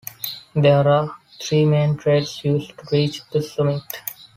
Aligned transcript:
There 0.55 0.87
are 0.87 1.15
three 1.39 1.63
main 1.65 1.95
trails 1.95 2.43
used 2.43 2.75
to 2.79 2.85
reach 2.91 3.21
the 3.29 3.39
summit. 3.39 3.83